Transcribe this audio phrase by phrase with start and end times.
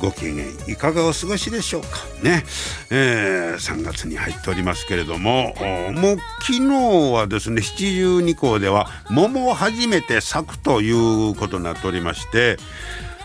[0.00, 1.88] ご機嫌いかがお過ごしでしょうか？
[2.22, 2.44] ね、
[2.90, 5.54] えー、3月に入っておりますけれども
[5.92, 10.90] もう昨日はですね七十二校では桃を初めて咲くとい
[11.30, 12.56] うことになっておりまして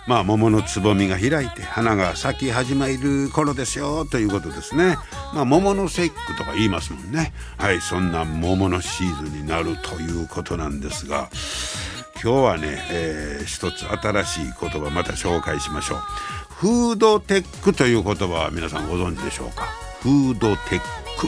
[0.07, 4.97] まあ桃のつぼみが開いて花が咲き始める頃ですよということですね。
[5.35, 7.31] まあ桃の節句とか言いますもんね。
[7.57, 11.29] はいそんな桃のシーズンになるということなんですが
[12.23, 15.99] 今日はね、えー、一つ新しい言葉また紹介しましょう。
[16.59, 19.63] フードテックという言葉は皆さんご存知でしょうか？
[20.01, 20.79] フードテッ
[21.17, 21.27] ク、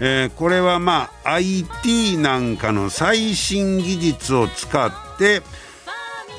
[0.00, 5.42] えー、これはまあ IT なんかの最新技術を使って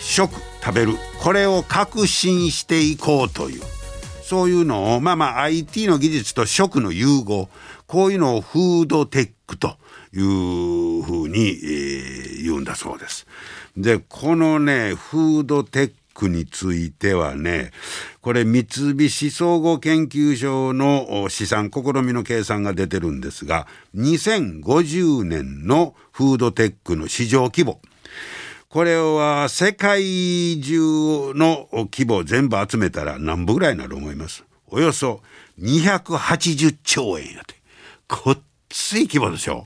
[0.01, 0.97] 食食べる。
[1.23, 3.61] これを革新していこうという。
[4.21, 7.47] そういうのをまあまあ IT の技術と食の融合。
[7.87, 9.77] こういうのをフードテックと
[10.13, 13.25] いうふうに、えー、言うんだそうです。
[13.77, 17.71] でこのねフードテックについてはね
[18.21, 18.65] これ三
[18.97, 27.81] 菱総合研究所の試算試みの計算が出てるんですが2050年のフードテックの市場規模。
[28.67, 34.43] これは世界中の規模全部集めたら何歩ぐらいになると思います？
[34.67, 35.21] およそ
[35.59, 37.55] 280兆円やて。
[38.07, 39.65] こっつい規模でしょ、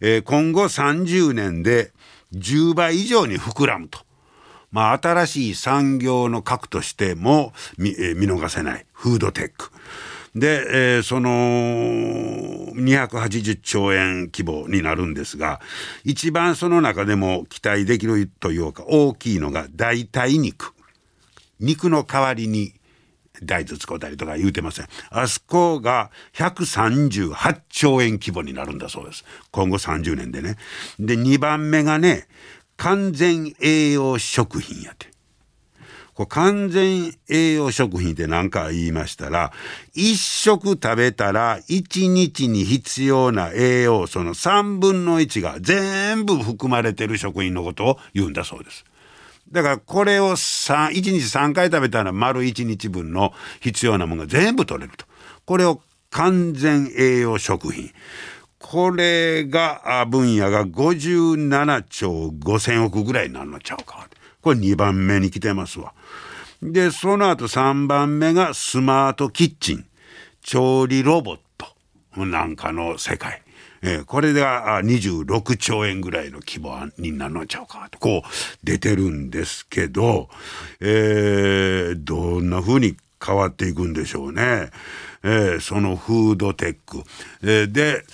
[0.00, 1.92] えー、今後30年で
[2.34, 4.00] 10倍以上に膨らむと。
[4.76, 8.84] まあ、新しい産業の核としても見,、え、見逃せない。
[8.92, 9.70] フードテック。
[10.34, 11.30] で、えー、その
[12.74, 15.62] 280兆円規模になるんですが
[16.04, 20.74] 一番その中でも期待できるというか大きいのが代替肉。
[21.58, 22.74] 肉の代わりに
[23.42, 24.88] 大豆使うたりとか言うてません。
[25.08, 29.24] あそこが138兆円規模になるんだそうです。
[29.50, 30.56] 今後30年でね。
[30.98, 32.28] で2番目がね
[32.78, 35.08] 完全栄養食品やて
[36.14, 39.52] これ完全栄養食品って何か言いましたら
[39.92, 48.86] 一食食べたら一日に必要な栄養素の3分の1が全部含まれてる食品のことを言うんだそうです。
[49.52, 55.04] だからこれを1日3回食べたら丸1日分の必要なものが全部取れると。
[55.44, 57.90] これを完全栄養食品。
[58.68, 64.08] これが分野が57兆5,000億ぐらいになるのちゃうか。
[64.42, 65.94] これ2番目に来てますわ。
[66.60, 69.86] で、その後3番目がスマートキッチン、
[70.42, 71.38] 調理ロボッ
[72.14, 73.40] トなんかの世界。
[74.06, 78.28] これが26兆円ぐらいの規模になるのちゃうかとこう
[78.64, 80.28] 出てるんですけど、
[80.80, 84.70] えー、どんな風に変わっていくんでしょうね。
[85.22, 87.02] えー、そのフードテック。
[87.42, 88.04] え、で、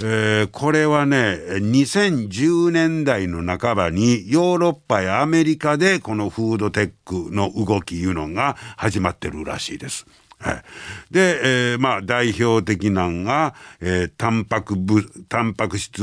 [0.00, 10.06] えー、これはね2010年代の半ばにヨーロッパやアメリカでこのフードテックの動きいうのが始まってるらしいです。
[10.40, 10.62] はい、
[11.10, 16.02] で、えー、まあ代表的なんが、えー、タンパク部タンパク質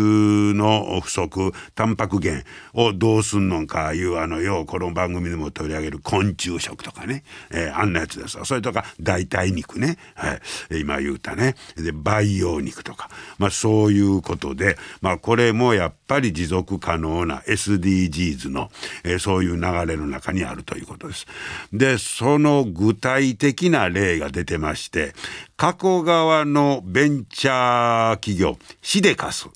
[0.54, 10.34] の不足タンパク源をどうすんのかいうあのようこの番組でも取り上げる昆虫食とかね、えー、あんなやつですそれとか代替肉ね、は
[10.72, 11.56] い、今言うたね。
[11.76, 18.70] で培養肉とか、まあ、そういうことで、まあ、これもやっぱり持続可能な SDGs の、
[19.04, 21.26] えー、そういう流れの中にあるということです。
[21.72, 25.14] でその具体的な例がが出てまして
[25.56, 29.48] 加古川のベンチャー企業シデカス。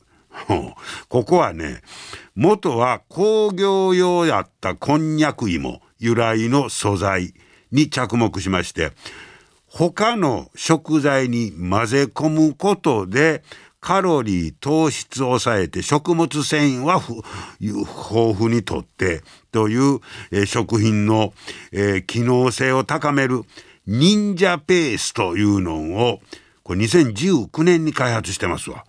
[1.09, 1.81] ここはね
[2.35, 7.33] 元は工業用やったこんにゃく芋由来の素材
[7.71, 8.93] に着目しまして
[9.67, 13.43] 他の食材に混ぜ込むことで
[13.81, 17.01] カロリー糖質を抑えて食物繊維は
[17.59, 19.99] 豊富にとってという、
[20.31, 21.33] えー、食品の、
[21.71, 23.43] えー、機能性を高める
[23.89, 26.19] 忍者ペースというのを
[26.61, 28.85] これ2019年に開発してますわ。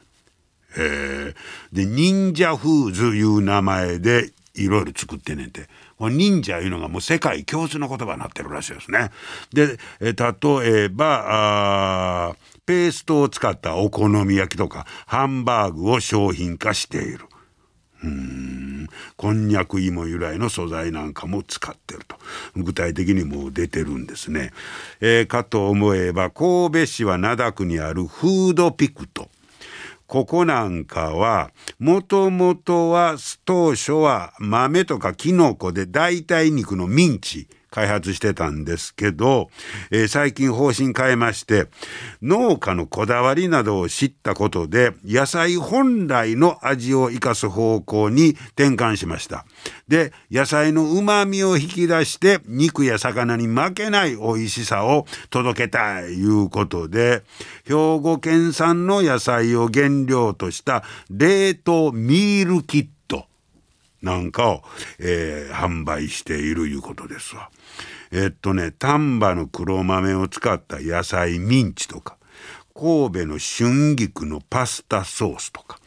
[0.77, 1.35] えー、
[1.73, 5.69] で忍者フーズいう名前でいろいろ作ってねんて。
[5.99, 9.11] 忍者いうのがもう世界共通の言葉になってるらしいですね。
[9.53, 17.21] で、え例えばペーストを使ったお好み焼きとかハンバーグを商品化している。
[18.03, 18.89] うん。
[19.17, 22.17] こんにゃく芋由来の素材なんかも使ってると。
[22.57, 24.53] 具体的にもう出てるんですね。
[25.01, 29.29] えー、かと思えば神戸市は灘区にあるフードピクト。
[30.07, 39.51] ここなんかは、もともとは、当初は豆とかキノコで代替肉のミンチ、開発してたんですけど、
[39.91, 41.69] えー、最近方針変えまして、
[42.23, 49.47] 農家のこだわりなどを知ったことで、野菜本来の味を生かす方向に転換しました。
[49.89, 57.23] で、野菜の旨味を引き出して、肉や魚に負けない美味しさを届けたいいうことで、
[57.65, 63.27] 兵庫県産の野菜を原料とした冷凍ミールキット
[64.03, 64.63] なんかを、
[64.99, 67.51] えー、販売しているいうことですわ。
[68.13, 72.17] えっとね丹波の黒豆を使った野菜ミンチとか
[72.75, 75.79] 神戸の春菊のパスタソースとか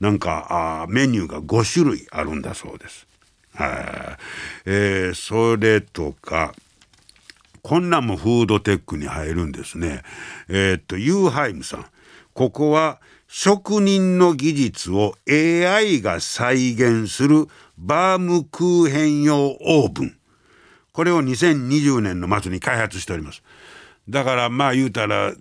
[0.00, 3.06] なんかメニューが5種類あるんだそうです。
[4.64, 6.54] えー、それとか
[7.62, 10.02] こんなんもフードテックに入るんですね。
[10.48, 11.86] えー、っとユーハイムさん
[12.34, 17.46] ここは職人の技術を AI が再現する
[17.78, 20.16] バームクーヘン用オーブン
[20.92, 23.42] これを2020年の末に開発しております。
[24.08, 25.34] だからまあ言うたら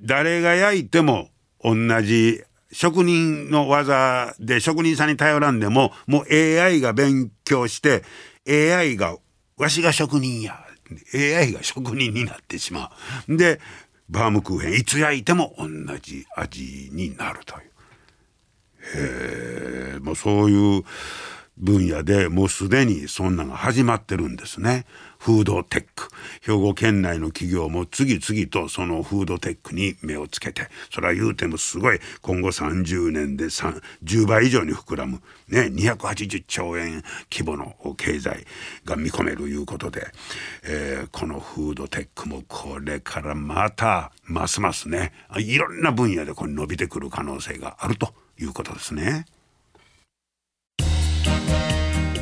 [0.00, 1.28] 誰が焼いても
[1.62, 2.42] 同じ
[2.72, 8.02] 職人の技で職人さんに頼らんでももう AI が勉強して
[8.48, 9.16] AI が
[9.56, 10.64] わしが職人や
[11.14, 12.92] AI が職人になってしま
[13.28, 13.36] う。
[13.36, 13.60] で
[14.08, 15.68] バームクーヘンいつ焼いても同
[15.98, 17.60] じ味になるという。
[18.94, 20.84] へえもうそういう
[21.58, 24.86] 分野でもうすでにそんなが始まってるんですね。
[25.18, 26.08] フードテック。
[26.42, 38.44] 兵庫県内の企業も次々とそのフードテックに目をつけて、それは言うてもすごい今後30年で10倍以上に膨らむ、ね、280兆円規模の経済
[38.84, 40.06] が見込めるいうことで、
[40.64, 49.26] えー、このフードテックもこれからまたますますね、いろんな分野でこれ伸びてくる可能性があるということですね。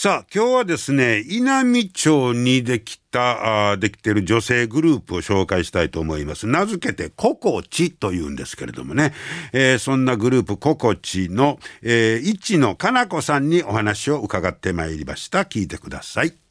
[0.00, 6.46] さあ今日はですね稲美町にできたあできてる女性グループを紹介したいと思います。
[6.46, 9.12] 名付けてココチというんですけれどもね、
[9.52, 15.40] えー、そんなグループココチの、えー、市野かな子さんにお話を伺ってまいりました。
[15.40, 16.47] 聞いてください。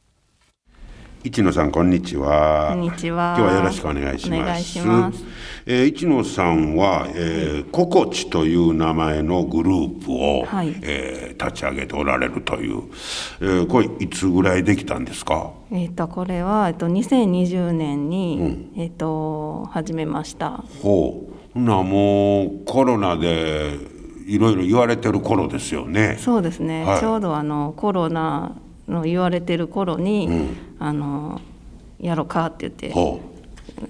[1.24, 2.68] 一野さんこんにちは。
[2.70, 3.34] こんにちは。
[3.36, 4.40] 今日はよろしくお願いします。
[4.40, 5.24] お願いします。
[5.66, 12.84] えー、一野さんは、えー、ココチという名前のグループを、はい、えー、立ち上げておられるという、
[13.40, 15.50] えー、これいつぐらいできたんですか？
[15.72, 20.62] えっ、とこれはえっ、と2020年に、うん、えっ、と始めました。
[20.82, 21.60] ほう。
[21.60, 23.76] なもうコロナで
[24.28, 26.16] いろいろ言われてる頃ですよね。
[26.20, 26.84] そうですね。
[26.84, 28.56] はい、ちょうどあのコロナ
[28.88, 31.40] の言われてる頃に、うん、あの
[32.00, 32.92] やろうかって言って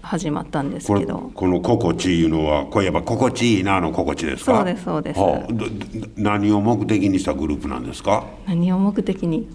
[0.02, 1.30] 始まったんですけど。
[1.35, 4.57] この心地いいのはこれやっぱ心地いいなの心地ですか？
[4.57, 5.21] そうですそうです、
[6.16, 8.25] 何を目的にしたグループなんですか？
[8.47, 9.49] 何を目的に、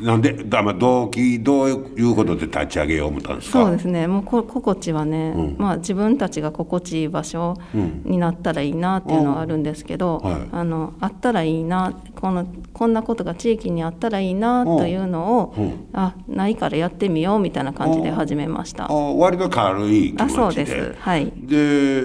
[0.00, 1.72] うん、なんでだ、まあ、動機どうい
[2.02, 3.62] うことで立ち上げよう思ったんですか？
[3.64, 4.06] そうですね。
[4.06, 7.56] もうこ心地はね、うん、まあ自分たちが心地いい場所
[8.04, 15.54] になったらいいなっていうのはあるんですけど、はい、あのあったらいいなこのこんなことが地域にあったらいいなというのを、
[15.92, 18.86] あないからやってみようみたいな感じで始めました。
[18.86, 20.22] 割と軽い気持ちで。
[20.24, 20.94] あそうです。
[20.98, 21.32] はい。
[21.36, 22.04] で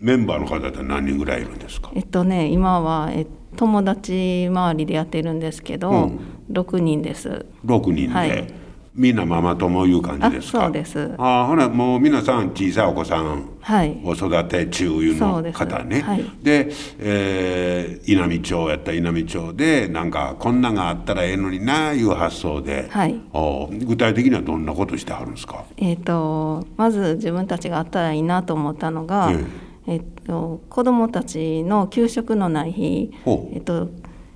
[0.00, 1.90] メンバーの方って何人ぐらいいるんですか？
[1.94, 6.20] えっとね今は、え友達周りでやってるんですけど、うん、
[6.50, 7.46] 6人です。
[7.64, 8.52] 6人で、はい。
[8.94, 10.64] みんなママ友いう感じですか？
[10.64, 11.14] そうです。
[11.18, 13.48] あほなもう皆さん小さいお子さん
[14.04, 16.68] を育て中の方ね、はい、で、
[16.98, 25.64] えー、稲美町やったら稲美町でなんかこんながあったらええのにないう発想で、はい、お具体的にはどんなことしてはるんですか？
[25.76, 29.32] えっ、ー、とまず自分たちがあったらいいなと思ったのが、
[29.86, 33.12] えー、と、子どもたちの給食のない日、
[33.52, 33.88] えっと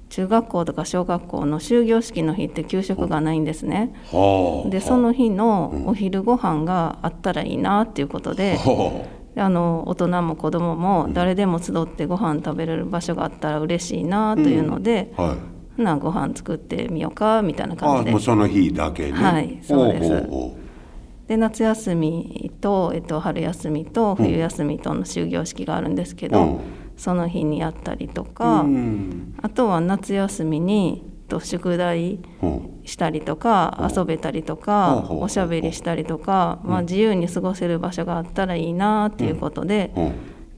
[0.08, 3.94] 中学校とか小学校の終業式の日って給食がないんですね。
[4.10, 9.06] はあでその日のお昼ご飯があったらいいなっていうことで、は
[9.40, 15.36] あの大人も子供も誰でも集ってご飯食べれる場所があったら嬉しいなというので、あはい。
[15.76, 18.10] ほなご飯作ってみようかみたいなあ感じで。
[18.10, 19.12] もうその日だけね。
[19.12, 20.28] はいそうです。
[21.28, 26.60] で夏休みと、えっと、春休みと冬休みとの終業式があるんですけど、うん。
[26.96, 29.34] その日にやったりとうか、うん。
[29.40, 32.80] あとは夏休みにと宿題うん。
[32.84, 40.12] したりとか遊べたりとかおしゃべりしたりとか、まあ、自由に過ごせる場所があったらいいなっていうことで、うん。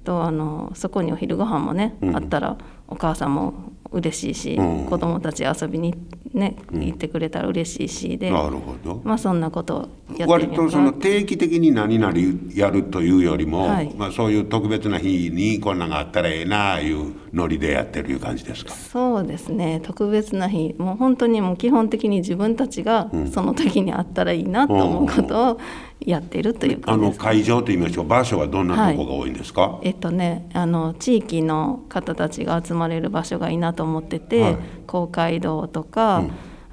[0.05, 2.57] とあのそこにお昼ご飯もね、あったら
[2.89, 4.87] お母さんも嬉しいし、うん。
[4.87, 5.95] 子供たち遊びに、
[6.33, 9.03] ね行ってくれたら嬉しいしで、なるほど。
[9.05, 12.15] まあそんなことをや割とその定期的に何々
[12.55, 13.93] やるというよりも、はい。
[13.95, 18.73] まあ、そういう特別な日にこんなんがあったらええなあいうノリでやってるいう感じですか？
[18.73, 19.81] そうですね。
[19.83, 20.75] 特別な日。
[20.79, 25.61] もう本当にもう基本的に自分たちがその時にあったらいいなと思うことを
[26.01, 27.21] やってるというあの感じです。
[27.21, 34.57] 会場といいましょう場所はどんなとこが多いんですか、えっとねあの地域の方たちが集まれる場所がいいなと思ってて、はい。
[34.87, 36.25] 公会堂とか、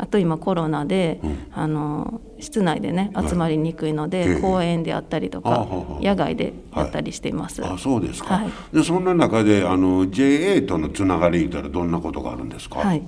[0.01, 1.19] あと今コロナで、
[1.51, 4.39] あの室内でね集まりにくいので、ええ。
[4.39, 5.67] 公園であったりとか、
[6.01, 7.63] 野外でやったりしています。
[7.65, 8.51] あそうですか、はい。
[8.73, 13.03] でそんな中であの JA とのつながり言ったらどんなことがあるんですか、はい、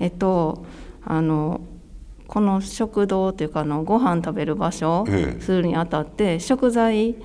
[0.00, 0.66] えっと
[1.02, 1.62] あの
[2.26, 5.40] この食堂というかあのご飯食べる場所ええ。
[5.40, 7.16] するにあたって食材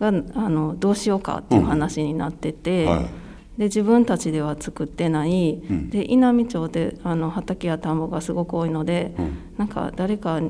[0.00, 0.12] が、あ
[0.48, 3.21] のどうしようかっていう話になってて、はい
[3.58, 9.14] で自分たちでは作ってない、で稲美町であの畑や田んぼがすごく多いので、
[9.58, 10.40] なんか誰か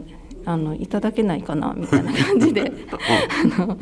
[0.45, 2.73] あのいただけないかなみたいな感じで。
[2.93, 3.77] あの、ま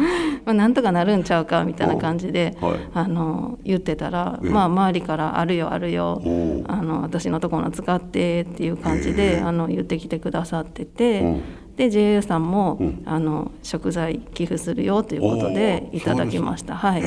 [0.47, 2.73] あ、なんとかなるんちゃうかみたいな感じで、はい。
[2.95, 6.21] あの言ってたら、ええまあ、周りから「あるよあるよ
[6.67, 11.41] あの私のところの使って」っていう感じで、あの言ってきてくださってて、うん
[11.81, 13.03] で JA さんも、ん。
[13.07, 16.77] あの食材寄付するよということでいただきました。
[16.77, 17.03] はい。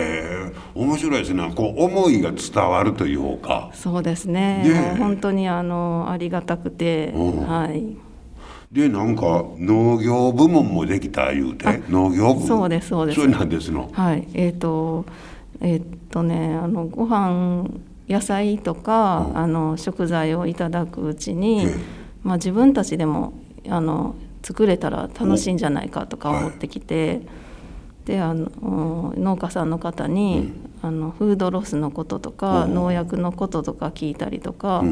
[0.73, 1.53] 面白いですね。
[1.55, 3.69] こう思いが伝わるというか。
[3.75, 4.63] そうですね。
[4.63, 7.47] ね本当にあのありがたくて、うん。
[7.47, 7.95] はい。
[8.71, 11.83] でなんか農業部門もできた言うて？
[11.89, 13.21] 農業部そうですそうです。
[13.21, 13.91] それなんですの？
[13.93, 14.27] はい。
[14.33, 15.05] えっ、と
[15.61, 17.69] えっ、とねあのご飯
[18.09, 21.75] 野菜とか、あの食材をいただくうちに、ええ。
[22.23, 23.33] まあ自分たちでも
[23.69, 27.21] あの作れたら楽しいんじゃないかとか思ってきて。
[28.05, 34.83] であの農家さんの方に、あのフードロスのこととか、農薬のこととか聞いたりとか、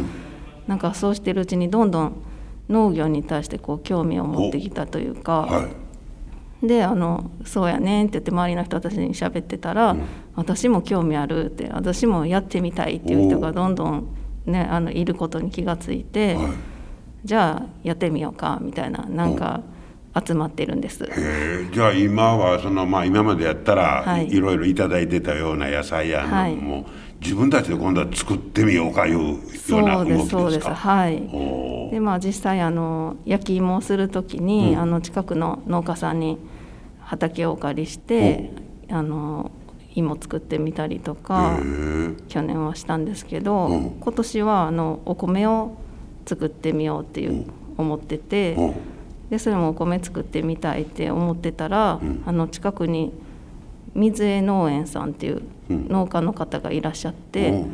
[0.67, 2.13] なんかそうしてるうちにどんどん
[2.69, 5.67] 農業に対してこう興味を持ってきたというか、は
[6.63, 6.67] い。
[6.67, 9.97] であの「そうやねん」って言って周りの人たちに喋ってたら、
[10.35, 14.07] 私も興味あるって私もやってみたいっていう人がどんどん、
[14.45, 16.70] ね、あのいることに気がついて、はい
[17.23, 19.61] じゃあやってみようかみたいななんか
[20.25, 21.05] 集まってるんです。
[21.05, 24.29] へえじゃあ今はそのまあ今までやったら、はい。
[24.29, 26.55] い、ろいろいただいてたような野菜やはい。
[26.55, 26.85] のも、
[27.21, 30.29] 自分たちで今度は作ってみようかいうようなそう動きですか？
[30.29, 30.67] そうです。
[30.67, 31.91] はい。
[31.91, 36.39] でまあ実際あの焼き芋をする時に、あの近くの農家さんに
[36.99, 38.51] 畑をお借りして、
[38.89, 39.51] あの
[39.93, 41.59] 芋作ってみたりとか、
[42.27, 43.91] 去年はしたんですけど、うん。
[43.99, 45.77] 今年はあのお米を
[46.31, 47.45] 作ってみようっていう
[47.77, 48.73] 思ってて、うん。
[49.29, 53.11] でそれもお米作ってみたいって思ってたら、あの近くに
[53.93, 57.71] 水江農園さんっていう農家の方がいらっしゃって、うん。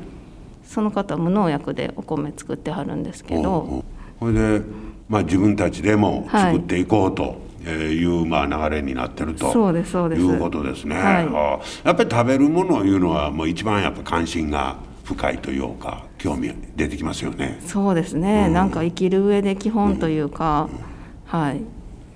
[0.66, 3.84] その方は無農薬でお米作ってはるんですけど、
[4.20, 4.62] それで、
[5.08, 6.54] まあ、自分たちでもはい。
[6.56, 7.38] 作っていこうと
[7.70, 9.52] いう、まあ、流れになってると。
[9.52, 10.22] そうですそうです。
[10.22, 10.96] いうことですね。
[10.96, 11.26] はい。
[11.86, 17.60] やっぱり食べるものいうのはもう一番やっぱ関心が深いというか興味出てきますよね。
[17.66, 20.68] そうですね、なんか生きる上で基本というか、
[21.26, 21.62] はい。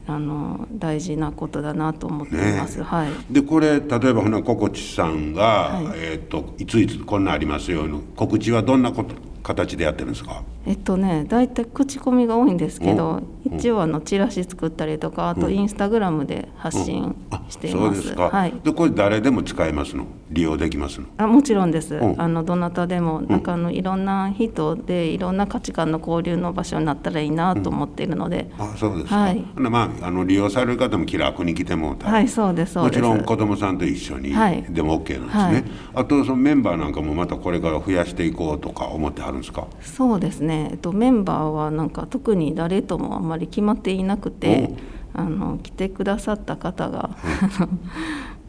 [0.07, 2.79] あの大事なことだなと思っています。
[2.79, 3.33] ねはい。
[3.33, 5.99] でこれ例えばほなココチさんが、はい。
[5.99, 10.43] えー、といついつこんなんありますよの告知はどんなこと形でやってるんですか？
[10.65, 17.87] えっとね大体口コミが多いんですけど、一応あのチラシ作ったりとかあとインスタグラムで発信あしていま。
[17.87, 18.53] そうですすか、はい。
[18.63, 20.05] でこれ誰でも使えますの？
[20.29, 21.07] 利用できますの？
[21.17, 22.21] あもちろんです、うん。
[22.21, 29.43] あのどなたでもなんかあのいろんな人でいろんな価値観の交流の場所になったらいいなと思っているので、あそうですか、はい。
[29.55, 32.77] まああの利用される方も気楽に来てもはいそうです。
[32.77, 34.63] もちろん子供さんと一緒にはい。
[34.69, 35.63] でも OK なんですね、はい。
[35.95, 39.67] あとそのメンバーなんかもまたこれから増やしていこうとか思ってはるんですか？
[39.81, 44.73] そうですね、えっと、メンバーはなんか特に誰ともあんまり決まっていなくて
[45.13, 47.69] あの来てくださった方があの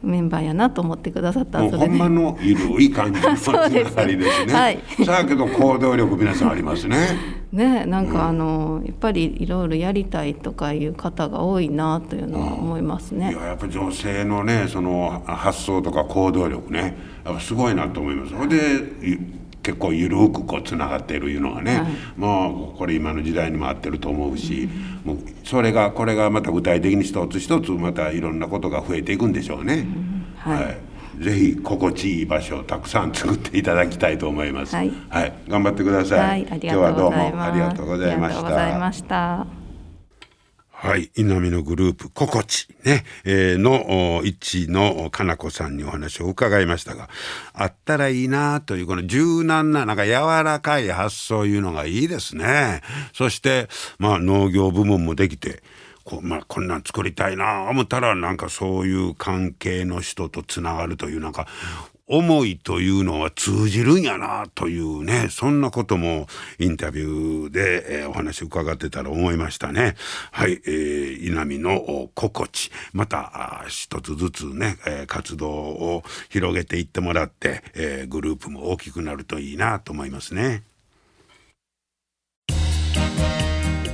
[0.03, 3.75] メンバーやなと思ってくださったもうほんまのゆるい感じのつながり
[4.17, 4.53] ですね。
[4.53, 6.97] はいさあけど行動力皆さんありますね。
[7.53, 13.35] ねなんかあの、やっぱりいろいろやりたいとかいう方が多いなというのは思いますねい。
[13.35, 18.33] ややっぱ女性のねその発想とか行動力ねやっぱすごいなと思います。
[18.33, 18.57] それで
[19.03, 19.21] ゆ
[19.63, 21.83] 結構ゆるくこうつながっているいうのはね、
[22.17, 24.69] もうこれ今の時代にも合ってると思うし、
[25.05, 29.87] もうそれがこれがまた具体的に一つ一つまたいろんなことが増えていくんでしょうね。
[30.37, 30.93] はい
[31.23, 34.75] ぜひ心地いい場所をたくさん作っていただきたいと思います。
[34.75, 34.93] はい
[35.49, 36.19] 頑張ってください。
[36.21, 37.37] はい、ありが今日はどうとうございます。
[37.37, 39.62] もありがとうございましありがとうございた。
[40.83, 41.13] はい。
[41.15, 47.09] 稲見のグループ、ココチ、ね、えーの、一のかなこさんにお話を伺いましたが、
[47.55, 50.11] あったらいいなという、この柔軟な、なんか柔
[50.43, 52.81] らかい発想いうのがいいですね。
[53.15, 53.69] そして、
[54.01, 55.63] まあ農業部門もできて、
[56.05, 61.47] こまあ、こんなん作りたいな思ったらなんかそういう関係の人とつながるというなんか
[62.07, 66.27] 思いというのは通じるんやなというねそんなことも
[66.59, 69.95] インタビューで、えーお話伺ってたら思いましたね。
[70.33, 80.65] はい、えー、稲見の心地また一つずつね、えー活動を広げていってもらって、えーグループも大きくなるといいなと思いますね。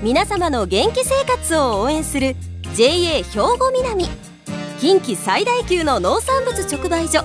[0.02, 2.36] 皆様の元気生活を応援する
[2.76, 3.22] JA 兵
[3.58, 4.06] 庫南
[4.78, 7.24] 近畿最大級の農産物直売所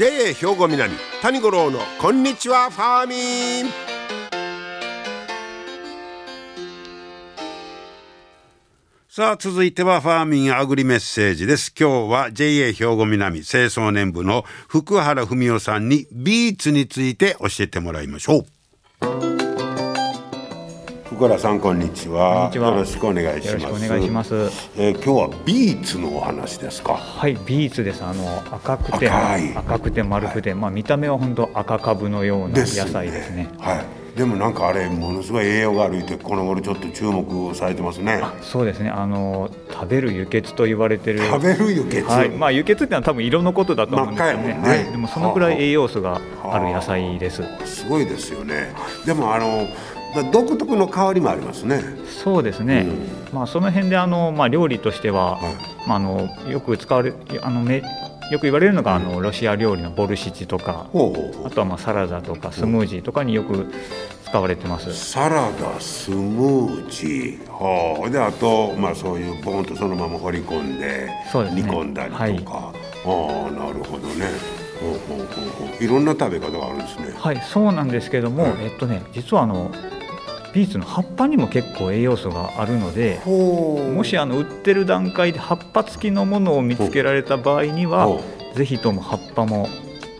[0.00, 3.70] JA 兵庫南谷五郎のこんにちはファーミン。
[9.10, 11.74] さあ続いてはファーミンアグリメッセージです。
[11.78, 18.46] 今日は JA 兵庫南清掃年部の福原文夫さんにビーツについて教えてもらいましょ
[19.02, 19.49] う。
[21.20, 22.50] 福原さんこんにちは。
[22.54, 23.66] よろしくお願いします。
[23.66, 24.34] お願いします。
[24.78, 26.94] えー今日はビーツのお話ですか？
[26.94, 28.02] はい、ビーツです。
[28.02, 33.50] あの赤くて赤くて丸くて、まあ見た目は本当赤株のような野菜ですね。
[33.58, 33.82] は
[34.14, 34.16] い。
[34.16, 38.22] でもなんかあれものすごい栄養があるってこの頃ちょっと注目されてますね。
[38.40, 38.88] そうですね。
[38.88, 41.18] あの食べる輸血と言われてる。
[41.18, 44.54] 食べる輸血、はい、まあ輸血ってのは多分色のことだと思うんですよね。
[44.54, 47.42] ねはい、でもそのくらい栄養素がある野菜です。
[47.66, 48.72] すごいですよね。
[49.04, 49.68] でもあの
[50.32, 51.82] 独特の香りもありますね。
[52.06, 52.86] そうですね。
[53.32, 55.42] まあその辺であのまあ料理としては、はい。
[55.86, 57.82] まああのよく使われあのめ
[58.30, 60.86] よく言われるのがあのロシア料理のボルシチとか。
[61.44, 63.72] あとはまあサラダとかスムージーとかによく
[64.24, 64.94] 使われてます。
[64.94, 67.50] サラダスムージー。
[67.50, 71.24] はあであとまあそういうボンとそのまま掘り込んでね。
[71.54, 72.72] 煮込んだりとか、
[73.04, 74.26] ああなるほどね。
[74.80, 75.84] ほうほうほうほう。
[75.84, 77.12] いろんな食べ方があるんですね。
[77.16, 79.70] はい、そうなんですけども、えっとね、実はあの
[80.54, 88.20] ビーツの葉っぱにも結構栄養素があるので、もしあの売ってる段階で葉っぱ付きのものを見つけられた場合にはほ、
[88.54, 89.68] ぜひとも葉っぱも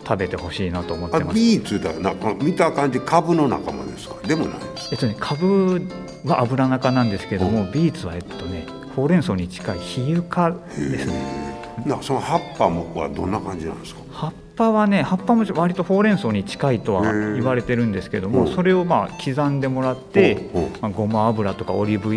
[0.06, 1.34] 食べてほしいなと思っあてます。
[1.34, 1.92] ビーツだ。
[1.94, 4.16] な見た感じ株の仲間ですか？
[4.26, 5.86] でもないですえっとね、株
[6.24, 11.50] は油中なんですけども、ビーツはえっとね、ほうれん草に近い比喩科ですね。
[11.86, 14.00] なんかその葉っぱもはどんな感じなんですか？
[14.12, 18.51] 葉っぱはね葉っぱも割とほうれん草に近いとは言われてるんですけどもう。
[18.51, 20.51] んそれをまあ刻んでもらって
[20.83, 22.14] まあごま油とかオリーブ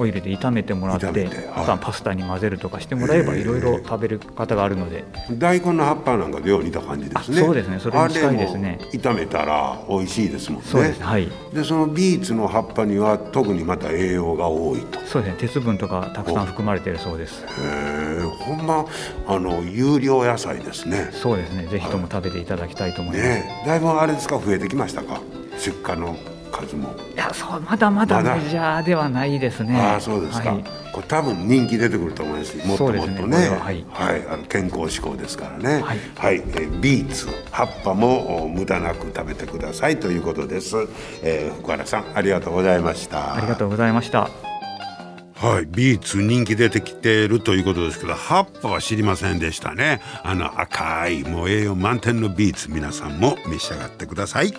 [0.00, 1.26] オイルで炒めてもらってはい。
[1.54, 5.04] あとはパスタに混ぜるとかしてもらえばいろいろ食べる方があるので。
[5.32, 7.40] 大根の葉っぱなんかでよう似た感じですね。
[7.40, 7.78] あそうですね。
[7.78, 8.78] それに近いですね。
[8.92, 10.68] 炒めたら美味しいですもんね。
[10.68, 10.98] そうです。
[10.98, 11.28] ねはい。
[11.52, 15.00] でそのビーツの葉っぱには特にまた栄養が多いと。
[15.00, 15.38] へそうですね。
[15.38, 17.44] 鉄分とかたくさん含まれているそうです。
[17.60, 18.86] えほんま
[19.26, 21.10] あの有料野菜ですね。
[21.12, 21.66] そうですね。
[21.66, 24.38] ぜひとも食べていただきたいと思います、ねだいぶあれですか？
[24.38, 25.20] 増えてきましたか？
[25.58, 26.16] 出荷の
[26.50, 29.80] 数も、いやそうまだまだメジャーではないですね。
[29.80, 30.64] ああそうですか、はい。
[30.92, 32.58] これ多分人気出てくると思います。
[32.58, 33.12] しもっともっとね。
[33.12, 33.84] ねこれははい。
[34.28, 35.82] あの健康志向ですからね。
[35.82, 35.98] はい。
[36.36, 39.98] えービーツ葉っぱもお無駄なく食べてください。
[39.98, 40.76] ということです、
[41.22, 43.34] えー福原さんありがとうございました。
[43.34, 44.30] ありがとうございました。
[45.40, 50.02] はい、ビーツ人気出てきているということですけど葉っぱは知りませんでしたね。
[50.22, 54.52] あの赤いもう栄養満点のビーツ皆さんも召し上がってください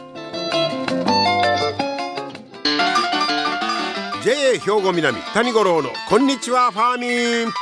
[4.51, 7.53] JA 兵庫南谷五郎のこんにちはファーミン。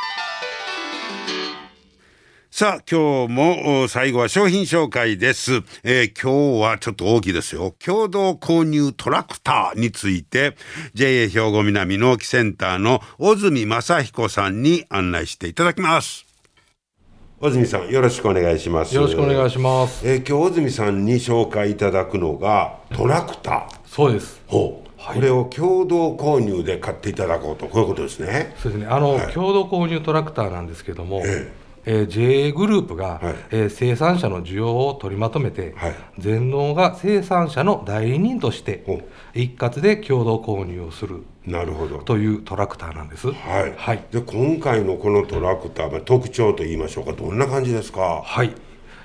[2.49, 7.75] さあ今日も最後は商品紹介です、えー、今日はちょっと大きいですよ。
[7.77, 10.55] 共同購入トラクターについて
[10.95, 16.25] JA 兵庫南農機センターの小住正彦さんに案内していただきます。
[17.39, 18.95] 小住さんよろしくお願いします。
[18.95, 23.67] よろしくお願いします、えー、今日小住さんに紹介いただくのがトラクター。
[23.85, 24.41] そうです。
[24.47, 28.55] ほうこれを共同購入で買っていただこうとこういうことですね。
[28.57, 28.87] そうですね。
[28.87, 31.69] あの、はい、共同購入トラクターなんですけども、ええ。
[31.85, 38.83] えー、JA グループが、はい、えー、生産者の需要を取りまとめて、はい、全農が生産者の代理人として
[39.33, 41.23] 一括で共同購入をする。
[41.47, 41.99] なるほど。
[41.99, 43.31] というトラクターなんです。
[43.31, 43.33] は
[43.65, 47.13] い、はい、で今回のこのトラクター、特徴といいましょうか。
[47.13, 48.21] どんな感じですか？
[48.23, 48.53] はい。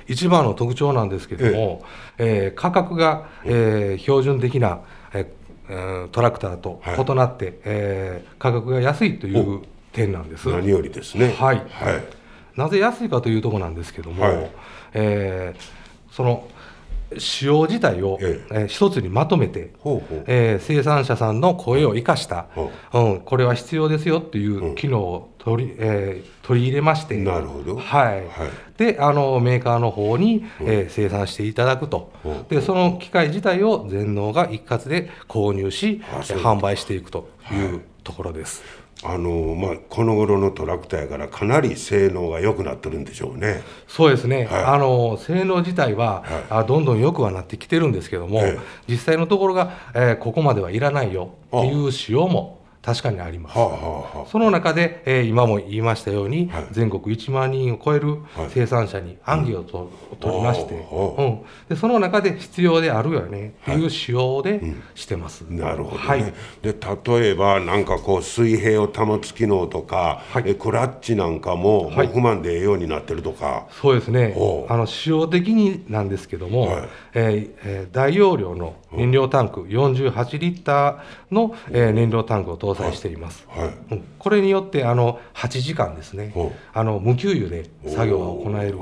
[0.06, 1.82] 一番の特徴なんですけども、
[2.18, 2.54] ええ。
[2.54, 4.80] ー、価格が、えー、標準的な、えー、
[6.12, 10.48] トラクターと異なって、はい、えー、価格が安いという点なんです。
[10.48, 11.34] 何よりですね。
[11.38, 12.04] はい、はい。
[12.56, 14.50] なぜ安いかというところなんですけども、はい、
[14.92, 16.48] えー、その
[17.18, 18.54] 使用自体を、ええ。
[18.64, 22.46] ー、一つにまとめて、ほえー、生産者さんの声を生かした、
[22.92, 22.98] う。
[23.00, 27.16] ん、これは必要ですよっていう機能を取り,、えー、取り入れまして。
[27.16, 28.26] なるほど、はい、はい、
[28.78, 32.12] であのメーカーの方に、えー、生産していただくと、
[32.48, 38.62] でその機械自体を全農が一括で購入し販売していくというところです。
[39.06, 43.62] あのまあ、この頃のトラクターやからかなり性能が良くなってるんでしょうね。
[43.86, 48.42] そうですね、はい、あの性能自体は、はい、あどんどん良くはなってきてるんですけども、
[48.88, 53.58] 実際のところが、えー、ここまではいらないよっていう仕様も確かにあります。
[53.58, 53.68] はあ
[54.18, 58.18] はあ、その中で、えー、今も言いましたように、はい、全国1万人を超える
[58.50, 63.86] 生産者に案議をと、うん、取りまして、うん、でその中で必要であるよねとい。
[63.86, 64.60] う仕様で
[64.94, 65.44] してます。
[65.48, 74.36] うん、なるほど、ね、はい、で例えばなんかこう水平を保つ機能とか、はい、えクラッチなんかも不満でええようになってるとか、そうですね。
[74.68, 86.34] あの仕様的になんですけども、はい、えーえー、大容量の燃料タンク48リッターの、えー、燃料タンクを搭載しています、はい、これによってあの8時間ですね。
[86.72, 88.78] あの無給油で作業が行える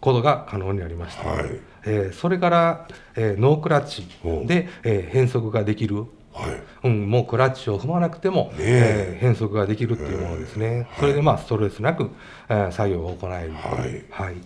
[0.00, 4.06] ことが可能になりました、はい、えー、それから、えー、ノークラッチ
[4.46, 6.06] で、えー、変速ができる。
[6.32, 9.14] はい、うん、もうクラッチを踏まなくても、ねえ。
[9.18, 12.10] ー、変速ができるっていうものですね、それでまあストレスなく、
[12.48, 14.36] えー、作業が行える、はい、はい、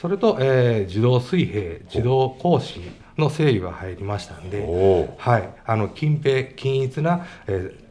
[0.00, 2.82] それと、えー、自動水平自動更新
[3.18, 4.64] の制御が入りましたんで、
[5.18, 7.84] はい、あの均平均一な、えー、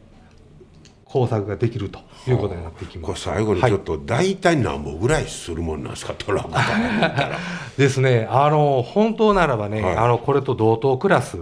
[1.04, 3.24] 工作ができるということになってきます。
[3.24, 7.38] これ最後にちょっと、大体何本ぐらいするもんなんですか、トラクター
[7.78, 11.38] ですね、あの本当ならばね、はい、あのこれと同等クラス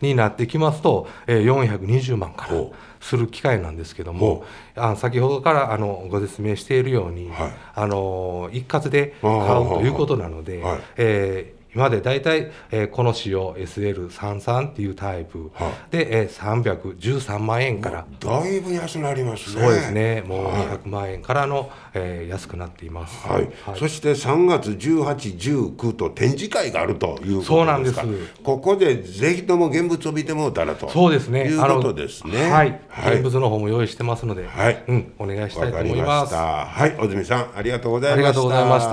[0.00, 2.60] になってきますと、えー、420万から
[3.00, 4.44] する機械なんですけども、
[4.76, 15.50] あ先ほどからあのご説明しているように、はい、あの一括で買うということなので、はい、えー今まで大体、えー、この仕様 SL33 っていうタイプ。
[15.90, 19.62] で、えー、313万円から、だいぶ安なりますね。
[19.62, 20.22] そうですね。
[20.26, 28.00] もう200万円からの、えー、安くなっています、はい、はい、そして3月1819と展示会があるというそうなんです。
[28.42, 31.44] ここでぜひとも現物を見てもうたらとそうですね。
[31.44, 32.50] いうことですね。
[32.50, 36.34] はい、はい、現物の方も用意してますので、はい、うん、お願いしたいと思います。
[36.34, 36.96] はい。
[36.98, 38.28] 小泉さんありがとうございました。
[38.28, 38.90] ありがとうございまし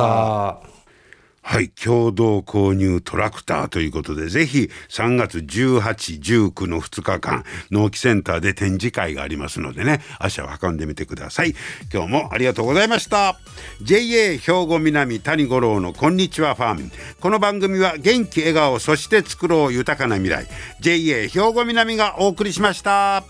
[0.74, 0.79] た
[1.50, 5.82] はい、共同購入トラクターということで、ぜひ3月18、
[6.52, 11.56] 19の2日間、納期センターで展示会がありますのでね、足を運んでみてください。
[11.92, 13.40] 今日もありがとうございました。
[13.82, 16.92] JA 兵庫南谷五郎のこんにちはファーム。
[17.20, 20.46] この番組は元気笑顔、そして作ろう豊かな未来。
[20.82, 23.24] JA 兵庫南がお送りしました。